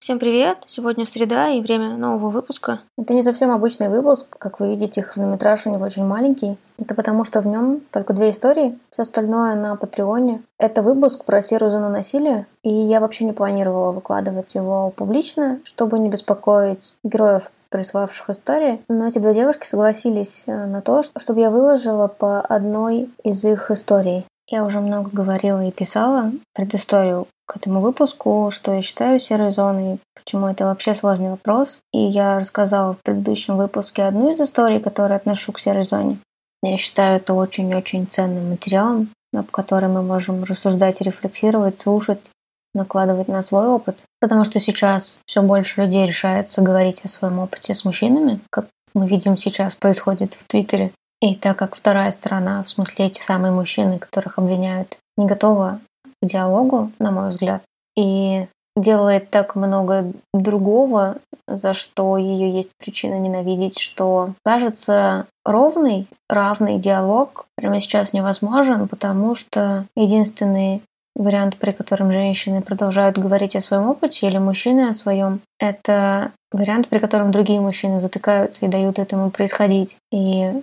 [0.00, 0.58] Всем привет!
[0.68, 2.82] Сегодня среда и время нового выпуска.
[2.96, 4.28] Это не совсем обычный выпуск.
[4.38, 6.56] Как вы видите, хронометраж у него очень маленький.
[6.78, 10.42] Это потому, что в нем только две истории, все остальное на Патреоне.
[10.56, 15.98] Это выпуск про серую зону насилия, и я вообще не планировала выкладывать его публично, чтобы
[15.98, 21.50] не беспокоить героев приславших истории, но эти две девушки согласились э, на то, чтобы я
[21.50, 24.24] выложила по одной из их историй.
[24.46, 29.98] Я уже много говорила и писала предысторию к этому выпуску, что я считаю серой зоной,
[30.14, 31.80] почему это вообще сложный вопрос.
[31.92, 36.18] И я рассказала в предыдущем выпуске одну из историй, которую отношу к серой зоне.
[36.62, 42.30] Я считаю это очень-очень ценным материалом, об котором мы можем рассуждать, рефлексировать, слушать,
[42.74, 43.98] накладывать на свой опыт.
[44.20, 49.08] Потому что сейчас все больше людей решается говорить о своем опыте с мужчинами, как мы
[49.08, 50.92] видим сейчас происходит в Твиттере.
[51.22, 55.80] И так как вторая сторона, в смысле эти самые мужчины, которых обвиняют, не готова
[56.22, 57.62] к диалогу, на мой взгляд,
[57.96, 61.16] и делает так много другого,
[61.46, 69.34] за что ее есть причина ненавидеть, что кажется ровный, равный диалог прямо сейчас невозможен, потому
[69.34, 70.82] что единственный
[71.16, 76.88] вариант, при котором женщины продолжают говорить о своем опыте или мужчины о своем, это вариант,
[76.88, 79.98] при котором другие мужчины затыкаются и дают этому происходить.
[80.12, 80.62] И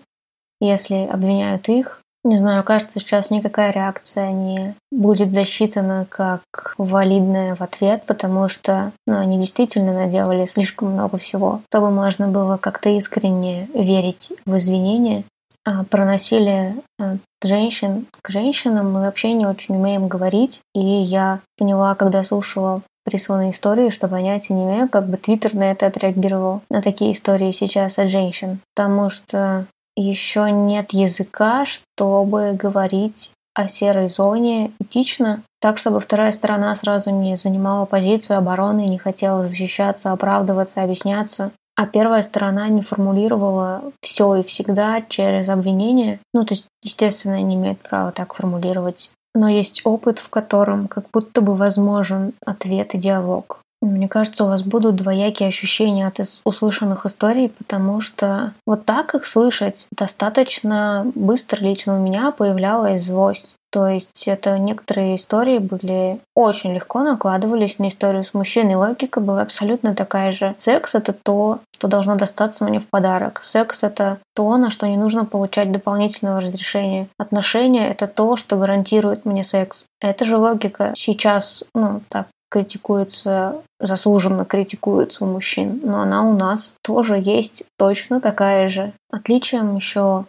[0.62, 7.62] если обвиняют их, не знаю, кажется, сейчас никакая реакция не будет засчитана как валидная в
[7.62, 13.70] ответ, потому что ну, они действительно наделали слишком много всего, чтобы можно было как-то искренне
[13.76, 15.24] верить в извинения.
[15.68, 20.62] А про насилие от женщин к женщинам мы вообще не очень умеем говорить.
[20.74, 25.72] И я поняла, когда слушала присланные истории, что понятия не имею, как бы Твиттер на
[25.72, 28.60] это отреагировал, на такие истории сейчас от женщин.
[28.76, 36.76] Потому что еще нет языка, чтобы говорить о серой зоне этично, так, чтобы вторая сторона
[36.76, 43.92] сразу не занимала позицию обороны, не хотела защищаться, оправдываться, объясняться, а первая сторона не формулировала
[44.02, 46.20] все и всегда через обвинение.
[46.34, 49.12] Ну, то есть, естественно, не имеет права так формулировать.
[49.34, 53.60] Но есть опыт, в котором как будто бы возможен ответ и диалог.
[53.82, 59.26] Мне кажется, у вас будут двоякие ощущения от услышанных историй, потому что вот так их
[59.26, 63.56] слышать достаточно быстро лично у меня появлялась злость.
[63.76, 68.76] То есть это некоторые истории были очень легко накладывались на историю с мужчиной.
[68.76, 70.56] Логика была абсолютно такая же.
[70.60, 73.44] Секс— это то, что должно достаться мне в подарок.
[73.44, 77.10] Секс— это то, на что не нужно получать дополнительного разрешения.
[77.18, 79.84] Отношения— это то, что гарантирует мне секс.
[80.00, 86.76] Это же логика сейчас, ну, так критикуется, заслуженно критикуется у мужчин, но она у нас
[86.82, 88.94] тоже есть точно такая же.
[89.12, 90.24] Отличием еще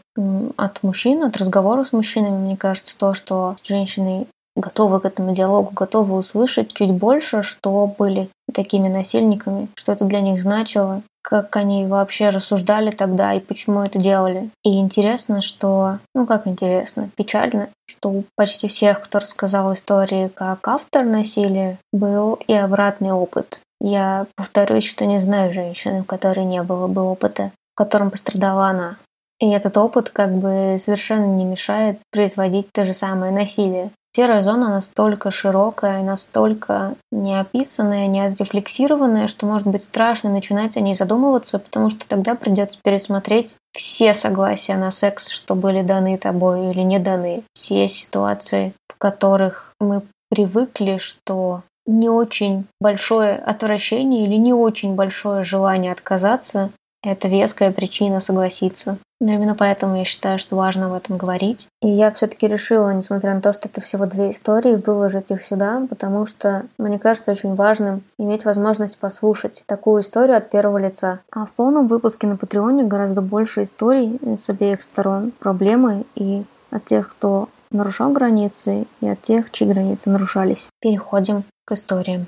[0.57, 4.27] от мужчин, от разговора с мужчинами, мне кажется, то, что женщины
[4.57, 10.21] готовы к этому диалогу, готовы услышать чуть больше, что были такими насильниками, что это для
[10.21, 14.51] них значило, как они вообще рассуждали тогда и почему это делали.
[14.65, 20.67] И интересно, что, ну как интересно, печально, что у почти всех, кто рассказал истории как
[20.69, 23.61] автор насилия, был и обратный опыт.
[23.81, 28.69] Я повторюсь, что не знаю женщины, у которой не было бы опыта, в котором пострадала
[28.69, 28.97] она.
[29.39, 33.91] И этот опыт как бы совершенно не мешает производить то же самое насилие.
[34.17, 40.95] Серая зона настолько широкая, настолько неописанная, не отрефлексированная, что может быть страшно начинать о ней
[40.95, 46.81] задумываться, потому что тогда придется пересмотреть все согласия на секс, что были даны тобой или
[46.81, 47.43] не даны.
[47.53, 50.01] Все ситуации, в которых мы
[50.31, 56.71] привыкли, что не очень большое отвращение или не очень большое желание отказаться
[57.07, 58.99] это веская причина согласиться.
[59.21, 61.69] Но именно поэтому я считаю, что важно об этом говорить.
[61.81, 65.87] И я все-таки решила, несмотря на то, что это всего две истории, выложить их сюда,
[65.89, 71.21] потому что мне кажется очень важным иметь возможность послушать такую историю от первого лица.
[71.33, 76.85] А в полном выпуске на Патреоне гораздо больше историй с обеих сторон, проблемы и от
[76.85, 80.69] тех, кто нарушал границы, и от тех, чьи границы нарушались.
[80.81, 82.27] Переходим к историям.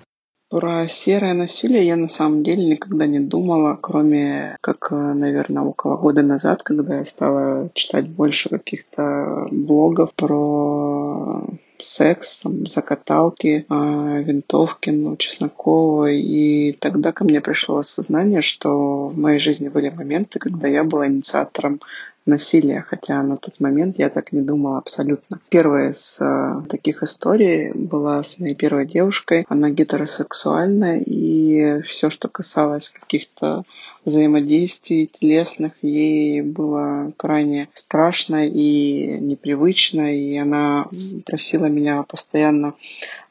[0.51, 6.23] Про серое насилие я на самом деле никогда не думала, кроме как, наверное, около года
[6.23, 11.43] назад, когда я стала читать больше каких-то блогов про
[11.83, 16.11] секс, там, закаталки, э, винтовки, ну, Чеснокова.
[16.11, 21.09] И тогда ко мне пришло осознание, что в моей жизни были моменты, когда я была
[21.09, 21.81] инициатором
[22.29, 25.41] насилия, хотя на тот момент я так не думала абсолютно.
[25.49, 29.45] Первая из э, таких историй была с моей первой девушкой.
[29.49, 33.65] Она гетеросексуальна, и все, что касалось каких-то
[34.09, 40.89] взаимодействий телесных ей было крайне страшно и непривычно, и она
[41.25, 42.75] просила меня постоянно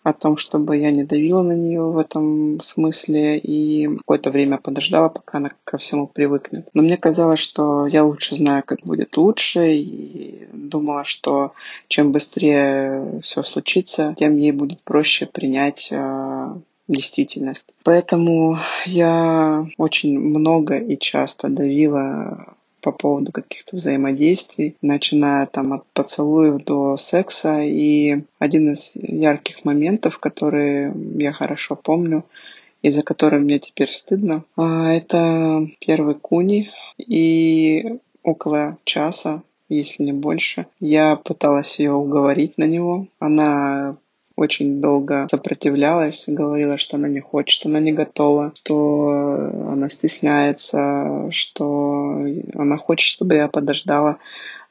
[0.03, 5.09] о том, чтобы я не давила на нее в этом смысле и какое-то время подождала,
[5.09, 6.69] пока она ко всему привыкнет.
[6.73, 11.51] Но мне казалось, что я лучше знаю, как будет лучше, и думала, что
[11.89, 17.73] чем быстрее все случится, тем ей будет проще принять а, действительность.
[17.83, 26.63] Поэтому я очень много и часто давила по поводу каких-то взаимодействий, начиная там от поцелуев
[26.63, 27.61] до секса.
[27.61, 32.23] И один из ярких моментов, которые я хорошо помню,
[32.81, 36.69] и за который мне теперь стыдно, а, это первый куни.
[36.97, 40.67] И около часа если не больше.
[40.79, 43.07] Я пыталась ее уговорить на него.
[43.19, 43.97] Она
[44.37, 49.09] очень долго сопротивлялась, говорила, что она не хочет, она не готова, что
[49.67, 52.19] она стесняется, что
[52.53, 54.19] она хочет, чтобы я подождала,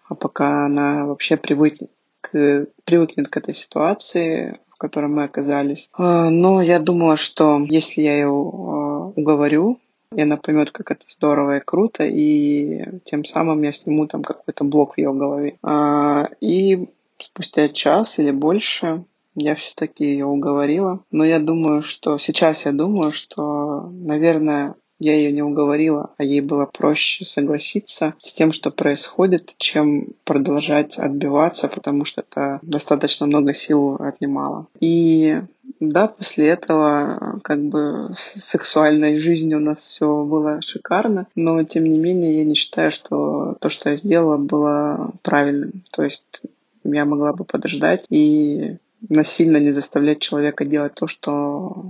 [0.09, 1.91] а пока она вообще привыкнет
[2.21, 5.91] к, привыкнет к этой ситуации, в которой мы оказались.
[5.95, 9.81] А, но я думала, что если я ее а, уговорю,
[10.15, 14.63] и она поймет, как это здорово и круто, и тем самым я сниму там какой-то
[14.63, 15.57] блок в ее голове.
[15.63, 16.89] А, и
[17.19, 19.05] спустя час или больше
[19.37, 21.01] я все-таки ее уговорила.
[21.11, 26.41] Но я думаю, что сейчас я думаю, что, наверное, я ее не уговорила, а ей
[26.41, 33.53] было проще согласиться с тем, что происходит, чем продолжать отбиваться, потому что это достаточно много
[33.53, 34.69] сил отнимало.
[34.81, 35.43] И
[35.81, 41.85] да, после этого как бы с сексуальной жизнью у нас все было шикарно, но тем
[41.85, 45.85] не менее я не считаю, что то, что я сделала, было правильным.
[45.91, 46.41] То есть
[46.85, 48.79] я могла бы подождать и
[49.09, 51.33] насильно не заставлять человека делать то, что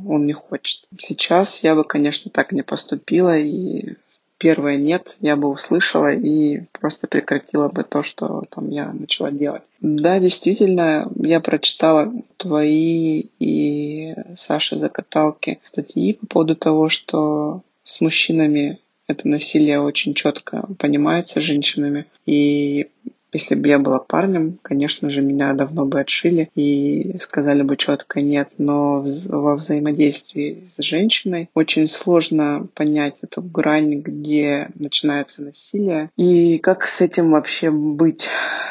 [0.06, 0.84] он не хочет.
[0.98, 3.94] Сейчас я бы, конечно, так не поступила, и
[4.38, 9.62] первое нет, я бы услышала и просто прекратила бы то, что там я начала делать.
[9.80, 18.78] Да, действительно, я прочитала твои и Саши Закаталки статьи по поводу того, что с мужчинами
[19.06, 22.06] это насилие очень четко понимается женщинами.
[22.26, 22.88] И
[23.32, 28.20] если бы я была парнем, конечно же, меня давно бы отшили и сказали бы четко
[28.20, 36.58] нет, но во взаимодействии с женщиной очень сложно понять эту грань, где начинается насилие и
[36.58, 38.28] как с этим вообще быть.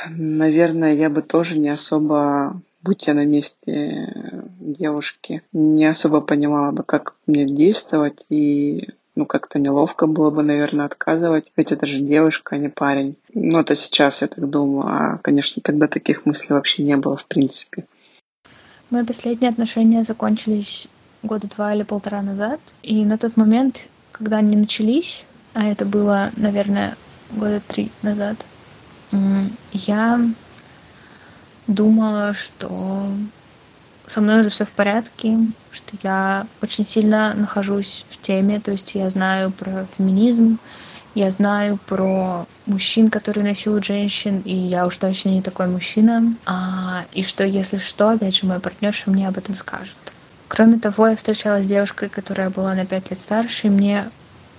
[0.09, 4.13] Наверное, я бы тоже не особо будь я на месте
[4.59, 10.85] девушки, не особо понимала бы, как мне действовать и ну, как-то неловко было бы, наверное,
[10.85, 13.15] отказывать, ведь это же девушка, а не парень.
[13.33, 17.25] Ну, это сейчас я так думаю, а, конечно, тогда таких мыслей вообще не было, в
[17.25, 17.85] принципе.
[18.89, 20.87] Мои последние отношения закончились
[21.23, 26.31] года два или полтора назад, и на тот момент, когда они начались, а это было,
[26.37, 26.95] наверное,
[27.31, 28.45] года три назад,
[29.71, 30.19] я
[31.67, 33.09] думала, что
[34.07, 35.37] со мной уже все в порядке,
[35.71, 40.59] что я очень сильно нахожусь в теме, то есть я знаю про феминизм,
[41.15, 46.35] я знаю про мужчин, которые насилуют женщин, и я уж точно не такой мужчина.
[46.45, 49.95] А, и что, если что, опять же, мой партнерша мне об этом скажет.
[50.49, 54.09] Кроме того, я встречалась с девушкой, которая была на пять лет старше, и мне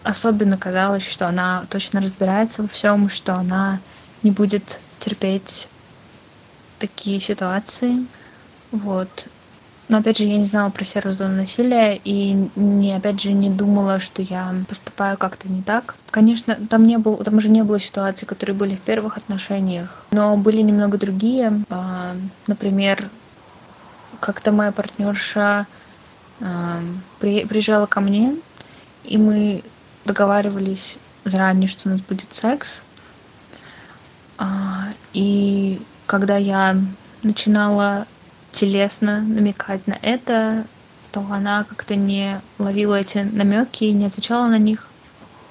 [0.03, 3.81] особенно казалось, что она точно разбирается во всем, что она
[4.23, 5.69] не будет терпеть
[6.79, 8.07] такие ситуации.
[8.73, 9.29] Вот.
[9.89, 13.51] Но опять же, я не знала про серую зону насилия и не, опять же, не
[13.51, 15.95] думала, что я поступаю как-то не так.
[16.11, 20.37] Конечно, там не было, там уже не было ситуаций, которые были в первых отношениях, но
[20.37, 21.63] были немного другие.
[21.71, 22.17] А,
[22.49, 23.09] например,
[24.19, 25.69] как-то моя партнерша
[26.41, 26.81] а,
[27.21, 28.35] при, приезжала ко мне,
[29.05, 29.63] и мы
[30.05, 32.83] договаривались заранее, что у нас будет секс.
[34.37, 36.77] А, и когда я
[37.23, 38.07] начинала
[38.57, 40.65] телесно намекать на это,
[41.13, 44.89] то она как-то не ловила эти намеки и не отвечала на них.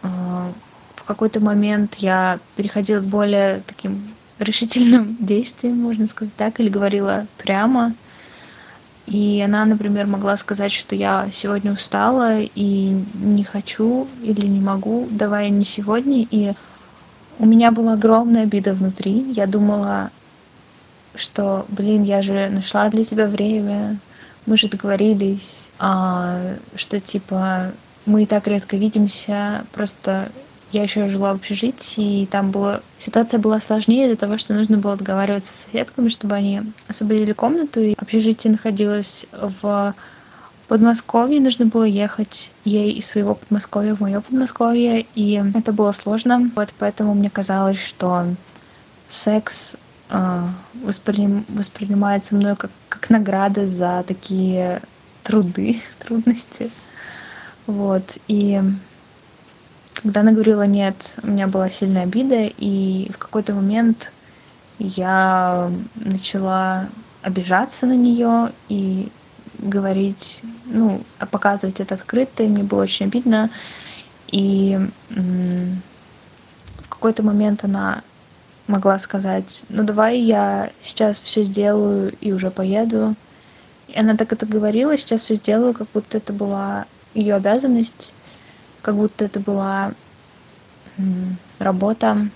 [0.02, 0.52] А,
[0.96, 4.02] в какой-то момент я переходила к более таким
[4.40, 7.94] решительным действиям, можно сказать так, или говорила прямо.
[9.06, 15.08] И она, например, могла сказать, что я сегодня устала и не хочу или не могу,
[15.12, 16.26] давай не сегодня.
[16.32, 16.54] И
[17.38, 19.32] у меня была огромная обида внутри.
[19.34, 20.10] Я думала,
[21.18, 23.98] что, блин, я же нашла для тебя время,
[24.46, 27.72] мы же договорились, а, что типа
[28.06, 30.30] мы и так редко видимся, просто
[30.72, 34.78] я еще жила в общежитии, и там была ситуация была сложнее из-за того, что нужно
[34.78, 39.96] было договариваться с соседками, чтобы они освободили комнату, и общежитие находилось в
[40.68, 46.50] Подмосковье нужно было ехать ей из своего Подмосковья в мое Подмосковье, и это было сложно.
[46.56, 48.26] Вот поэтому мне казалось, что
[49.08, 49.76] секс
[50.84, 54.82] восприним, воспринимается мной как, как награда за такие
[55.24, 56.70] труды, трудности.
[57.68, 58.18] Вот.
[58.28, 58.62] И
[59.96, 64.14] когда она говорила нет, у меня была сильная обида, и в какой-то момент
[64.78, 66.88] я начала
[67.22, 69.12] обижаться на нее и
[69.58, 73.50] говорить, ну, показывать это открыто, и мне было очень обидно.
[74.28, 74.78] И
[75.10, 78.04] в какой-то момент она
[78.68, 83.16] могла сказать, ну давай я сейчас все сделаю и уже поеду.
[83.88, 88.14] И она так это говорила, сейчас все сделаю, как будто это была ее обязанность,
[88.82, 89.94] как будто это была
[91.60, 92.28] работа.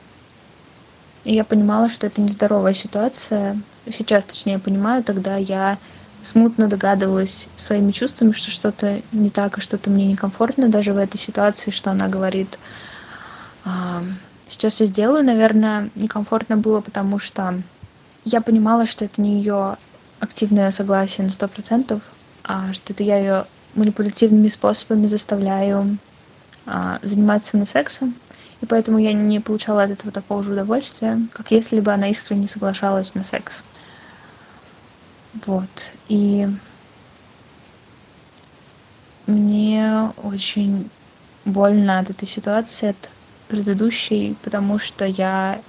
[1.24, 3.59] И я понимала, что это нездоровая ситуация.
[3.91, 5.77] Сейчас, точнее, понимаю, тогда я
[6.21, 11.17] смутно догадывалась своими чувствами, что что-то не так и что-то мне некомфортно даже в этой
[11.17, 12.59] ситуации, что она говорит.
[14.50, 17.62] Сейчас я сделаю, наверное, некомфортно было, потому что
[18.25, 19.77] я понимала, что это не ее
[20.20, 22.01] активное согласие на сто процентов,
[22.44, 26.00] а что это я ее манипулятивными способами заставляю
[26.65, 28.15] а, заниматься со мной сексом.
[28.62, 32.48] И поэтому я не получала от этого такого же удовольствия, как если бы она искренне
[32.48, 33.63] соглашалась на секс.
[35.46, 35.94] Вот.
[36.08, 36.50] И
[39.27, 40.89] мне очень
[41.46, 43.12] больно от этой ситуации, от
[43.50, 45.62] предыдущей, потому что я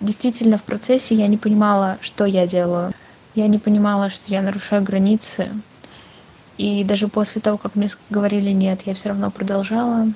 [0.00, 2.92] действительно в процессе я не понимала, что я делаю.
[3.34, 5.48] Я не понимала, что я нарушаю границы.
[6.58, 10.08] И даже после того, как мне говорили нет, я все равно продолжала.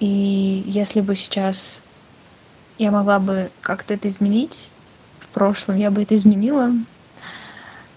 [0.00, 1.82] И если бы сейчас
[2.78, 4.70] я могла бы как-то это изменить,
[5.36, 6.70] прошлом я бы это изменила.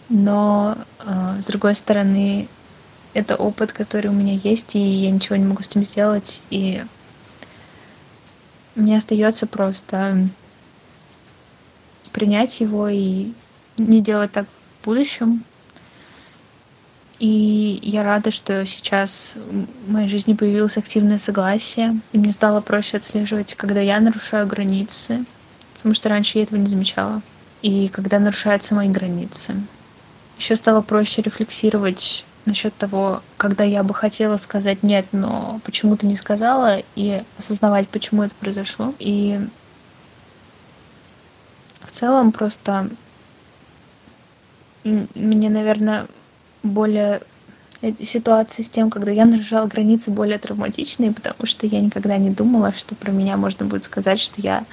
[0.10, 2.50] Но, э, с другой стороны,
[3.20, 6.42] это опыт, который у меня есть, и я ничего не могу с ним сделать.
[6.50, 6.82] И
[8.76, 10.30] мне остается просто
[12.12, 13.32] принять его и
[13.78, 15.44] не делать так в будущем.
[17.20, 19.36] И я рада, что сейчас
[19.86, 25.26] в моей жизни появилось активное согласие, и мне стало проще отслеживать, когда я нарушаю границы,
[25.76, 27.22] потому что раньше я этого не замечала.
[27.62, 29.56] И когда нарушаются мои границы.
[30.38, 36.16] Еще стало проще рефлексировать насчет того, когда я бы хотела сказать нет, но почему-то не
[36.16, 38.94] сказала, и осознавать, почему это произошло.
[39.00, 39.40] И
[41.82, 42.90] в целом просто
[44.84, 46.08] мне, наверное,
[46.64, 47.22] более
[48.02, 52.74] ситуации с тем, когда я нарушала границы, более травматичные, потому что я никогда не думала,
[52.74, 54.66] что про меня можно будет сказать, что я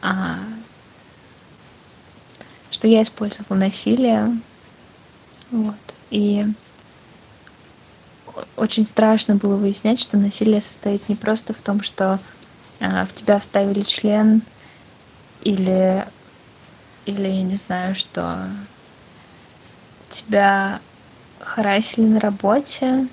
[0.00, 0.38] а,
[2.70, 4.38] что я использовала насилие.
[5.50, 5.74] Вот.
[6.10, 6.46] И
[8.56, 12.18] очень страшно было выяснять, что насилие состоит не просто в том, что
[12.80, 14.42] а, в тебя вставили член
[15.42, 16.06] или
[17.06, 18.46] или я не знаю, что
[20.08, 20.80] тебя
[21.38, 23.08] харасили на работе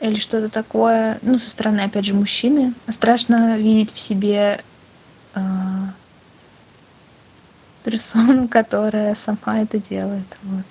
[0.00, 2.74] или что-то такое, ну, со стороны, опять же, мужчины.
[2.88, 4.62] Страшно видеть в себе
[5.34, 5.40] э,
[7.84, 10.26] персону, которая сама это делает.
[10.42, 10.66] Вот.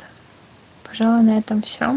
[0.84, 1.96] Пожалуй, на этом все.